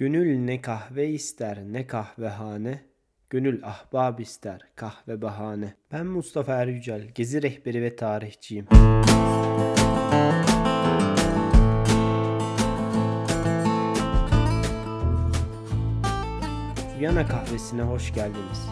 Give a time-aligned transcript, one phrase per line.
[0.00, 2.80] Gönül ne kahve ister ne kahvehane,
[3.30, 5.74] Gönül ahbab ister kahve bahane.
[5.92, 8.66] Ben Mustafa Er Yücel, gezi rehberi ve tarihçiyim.
[16.98, 18.68] Viyana kahvesine hoş geldiniz.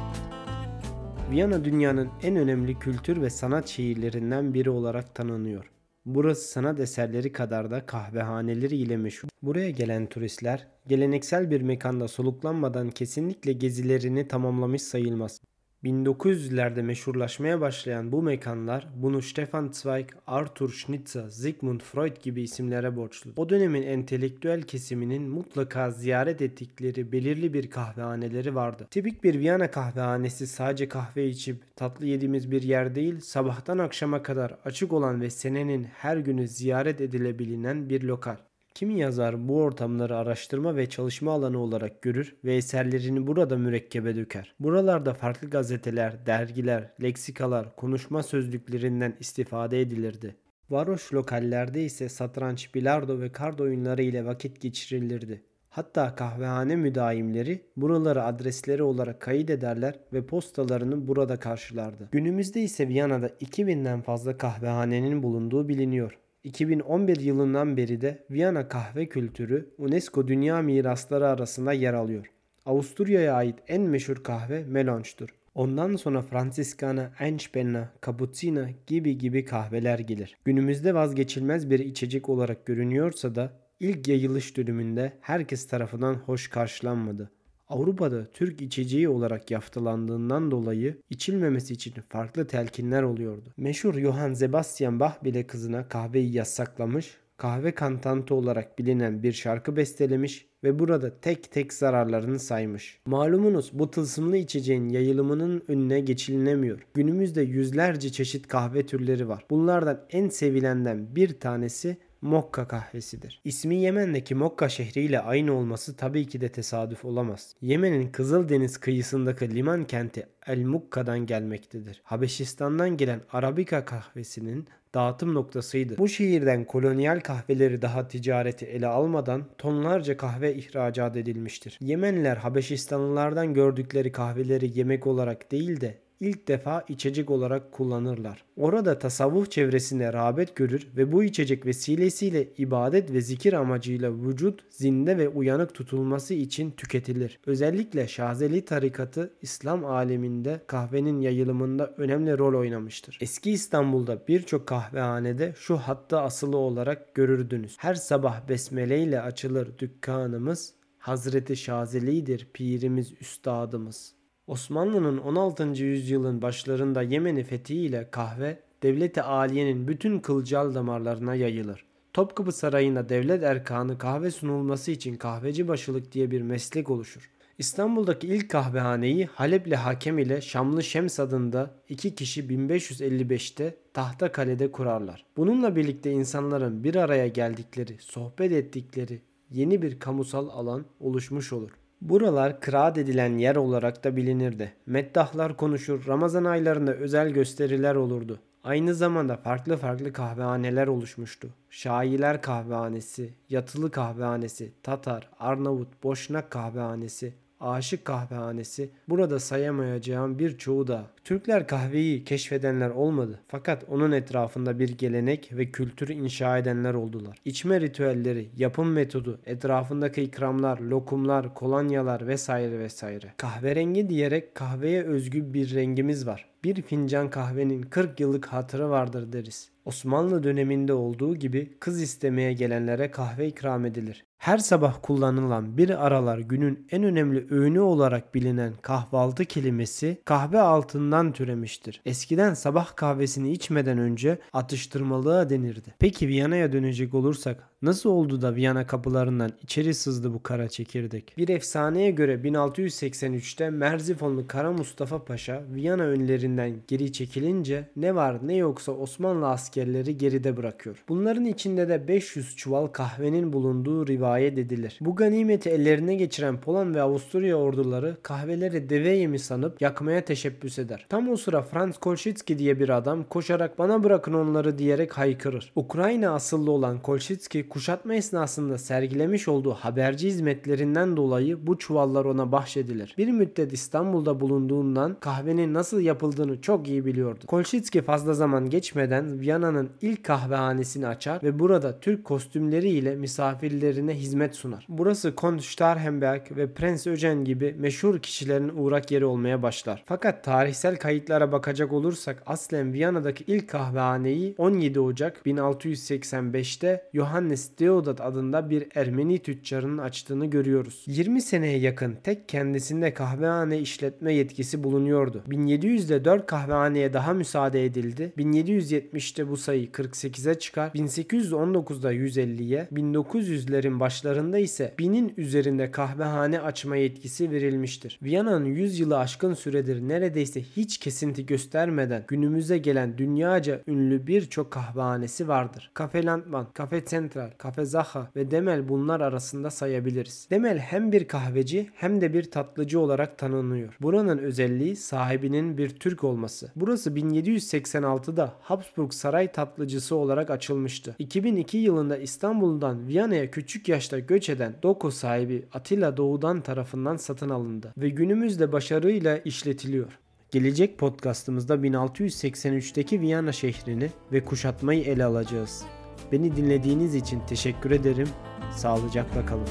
[1.30, 5.77] Viyana dünyanın en önemli kültür ve sanat şehirlerinden biri olarak tanınıyor.
[6.04, 9.28] Burası sanat eserleri kadar da kahvehaneleri ile meşhur.
[9.42, 15.40] Buraya gelen turistler geleneksel bir mekanda soluklanmadan kesinlikle gezilerini tamamlamış sayılmaz.
[15.84, 23.30] 1900'lerde meşhurlaşmaya başlayan bu mekanlar bunu Stefan Zweig, Arthur Schnitzer, Sigmund Freud gibi isimlere borçlu.
[23.36, 28.86] O dönemin entelektüel kesiminin mutlaka ziyaret ettikleri belirli bir kahvehaneleri vardı.
[28.90, 34.58] Tipik bir Viyana kahvehanesi sadece kahve içip tatlı yediğimiz bir yer değil, sabahtan akşama kadar
[34.64, 38.36] açık olan ve senenin her günü ziyaret edilebilinen bir lokal.
[38.78, 44.54] Kimi yazar bu ortamları araştırma ve çalışma alanı olarak görür ve eserlerini burada mürekkebe döker.
[44.60, 50.36] Buralarda farklı gazeteler, dergiler, leksikalar, konuşma sözlüklerinden istifade edilirdi.
[50.70, 55.42] Varoş lokallerde ise satranç, bilardo ve kart oyunları ile vakit geçirilirdi.
[55.68, 62.08] Hatta kahvehane müdaimleri buraları adresleri olarak kayıt ederler ve postalarını burada karşılardı.
[62.12, 66.18] Günümüzde ise Viyana'da 2000'den fazla kahvehanenin bulunduğu biliniyor.
[66.48, 72.26] 2011 yılından beri de Viyana kahve kültürü UNESCO Dünya Mirasları arasında yer alıyor.
[72.66, 75.28] Avusturya'ya ait en meşhur kahve Melange'dur.
[75.54, 80.36] Ondan sonra Franziskana, Einspenna, Cappuccino gibi gibi kahveler gelir.
[80.44, 87.30] Günümüzde vazgeçilmez bir içecek olarak görünüyorsa da ilk yayılış döneminde herkes tarafından hoş karşılanmadı.
[87.68, 93.52] Avrupa'da Türk içeceği olarak yaftalandığından dolayı içilmemesi için farklı telkinler oluyordu.
[93.56, 100.46] Meşhur Johann Sebastian Bach bile kızına kahveyi yasaklamış, kahve kantantı olarak bilinen bir şarkı bestelemiş
[100.64, 103.00] ve burada tek tek zararlarını saymış.
[103.06, 106.86] Malumunuz bu tılsımlı içeceğin yayılımının önüne geçilinemiyor.
[106.94, 109.44] Günümüzde yüzlerce çeşit kahve türleri var.
[109.50, 113.40] Bunlardan en sevilenden bir tanesi Mokka kahvesidir.
[113.44, 117.54] İsmi Yemen'deki Mokka şehriyle aynı olması tabii ki de tesadüf olamaz.
[117.60, 122.00] Yemen'in Kızıldeniz kıyısındaki liman kenti El Mukka'dan gelmektedir.
[122.04, 125.98] Habeşistan'dan gelen Arabika kahvesinin dağıtım noktasıydı.
[125.98, 131.78] Bu şehirden kolonyal kahveleri daha ticareti ele almadan tonlarca kahve ihracat edilmiştir.
[131.80, 138.44] Yemenliler Habeşistanlılardan gördükleri kahveleri yemek olarak değil de ilk defa içecek olarak kullanırlar.
[138.56, 145.18] Orada tasavvuf çevresinde rağbet görür ve bu içecek vesilesiyle ibadet ve zikir amacıyla vücut zinde
[145.18, 147.40] ve uyanık tutulması için tüketilir.
[147.46, 153.18] Özellikle Şazeli tarikatı İslam aleminde kahvenin yayılımında önemli rol oynamıştır.
[153.20, 157.76] Eski İstanbul'da birçok kahvehanede şu hatta asılı olarak görürdünüz.
[157.78, 164.17] Her sabah besmele ile açılır dükkanımız, Hazreti Şazeli'dir pirimiz üstadımız.
[164.48, 165.64] Osmanlı'nın 16.
[165.84, 171.84] yüzyılın başlarında Yemen'i fethiyle kahve devleti aliyenin bütün kılcal damarlarına yayılır.
[172.12, 177.30] Topkapı Sarayı'nda devlet erkanı kahve sunulması için kahveci başılık diye bir meslek oluşur.
[177.58, 185.26] İstanbul'daki ilk kahvehaneyi Halepli Hakem ile Şamlı Şems adında iki kişi 1555'te Tahta Kale'de kurarlar.
[185.36, 189.20] Bununla birlikte insanların bir araya geldikleri, sohbet ettikleri
[189.50, 191.70] yeni bir kamusal alan oluşmuş olur.
[192.00, 194.72] Buralar kıraat edilen yer olarak da bilinirdi.
[194.86, 198.40] Meddahlar konuşur, Ramazan aylarında özel gösteriler olurdu.
[198.64, 201.48] Aynı zamanda farklı farklı kahvehaneler oluşmuştu.
[201.70, 211.06] Şahiler kahvehanesi, Yatılı kahvehanesi, Tatar, Arnavut, Boşnak kahvehanesi, Aşık kahvehanesi, burada sayamayacağım birçoğu da.
[211.24, 217.38] Türkler kahveyi keşfedenler olmadı fakat onun etrafında bir gelenek ve kültür inşa edenler oldular.
[217.44, 223.32] İçme ritüelleri, yapım metodu, etrafındaki ikramlar, lokumlar, kolonyalar vesaire vesaire.
[223.36, 226.48] Kahverengi diyerek kahveye özgü bir rengimiz var.
[226.68, 229.70] Bir fincan kahvenin 40 yıllık hatırı vardır deriz.
[229.84, 234.24] Osmanlı döneminde olduğu gibi kız istemeye gelenlere kahve ikram edilir.
[234.38, 241.32] Her sabah kullanılan bir aralar günün en önemli öğünü olarak bilinen kahvaltı kelimesi kahve altından
[241.32, 242.00] türemiştir.
[242.06, 245.94] Eskiden sabah kahvesini içmeden önce atıştırmalığa denirdi.
[245.98, 251.34] Peki Viyana'ya dönecek olursak nasıl oldu da Viyana kapılarından içeri sızdı bu kara çekirdek?
[251.38, 258.56] Bir efsaneye göre 1683'te Merzifonlu Kara Mustafa Paşa Viyana önlerinden geri çekilince ne var ne
[258.56, 261.04] yoksa Osmanlı askerleri geride bırakıyor.
[261.08, 264.98] Bunların içinde de 500 çuval kahvenin bulunduğu rivayet edilir.
[265.00, 271.06] Bu ganimeti ellerine geçiren Poland ve Avusturya orduları kahveleri deve yemi sanıp yakmaya teşebbüs eder.
[271.08, 275.72] Tam o sıra Franz Kolchitski diye bir adam koşarak bana bırakın onları diyerek haykırır.
[275.76, 283.14] Ukrayna asıllı olan Kolchitski kuşatma esnasında sergilemiş olduğu haberci hizmetlerinden dolayı bu çuvallar ona bahşedilir.
[283.18, 287.44] Bir müddet İstanbul'da bulunduğundan kahvenin nasıl yapıldığını çok iyi biliyordu.
[287.46, 294.86] Kolchitski fazla zaman geçmeden Viyana'nın ilk kahvehanesini açar ve burada Türk kostümleriyle misafirlerine hizmet sunar.
[294.88, 300.04] Burası Kont Starhemberg ve Prens Öjen gibi meşhur kişilerin uğrak yeri olmaya başlar.
[300.06, 308.70] Fakat tarihsel kayıtlara bakacak olursak aslen Viyana'daki ilk kahvehaneyi 17 Ocak 1685'te Johannes Deodat adında
[308.70, 311.04] bir Ermeni tüccarının açtığını görüyoruz.
[311.06, 315.42] 20 seneye yakın tek kendisinde kahvehane işletme yetkisi bulunuyordu.
[315.48, 318.32] 1700'de 4 kahvehaneye daha müsaade edildi.
[318.38, 320.88] 1770'te bu sayı 48'e çıkar.
[320.88, 328.18] 1819'da 150'ye, 1900'lerin başlarında ise 1000'in üzerinde kahvehane açma yetkisi verilmiştir.
[328.22, 335.48] Viyana'nın 100 yılı aşkın süredir neredeyse hiç kesinti göstermeden günümüze gelen dünyaca ünlü birçok kahvehanesi
[335.48, 335.90] vardır.
[335.98, 340.46] Cafe Landman, Cafe Central, Cafe Zaha ve Demel bunlar arasında sayabiliriz.
[340.50, 343.96] Demel hem bir kahveci hem de bir tatlıcı olarak tanınıyor.
[344.00, 346.72] Buranın özelliği sahibinin bir Türk olması.
[346.76, 351.16] Burası 1786'da Habsburg saray tatlıcısı olarak açılmıştı.
[351.18, 357.92] 2002 yılında İstanbul'dan Viyana'ya küçük yaşta göç eden Doko sahibi Atilla Doğudan tarafından satın alındı
[357.98, 360.18] ve günümüzde başarıyla işletiliyor.
[360.50, 365.84] Gelecek podcastımızda 1683'teki Viyana şehrini ve kuşatmayı ele alacağız.
[366.32, 368.28] Beni dinlediğiniz için teşekkür ederim.
[368.76, 369.68] Sağlıcakla kalın.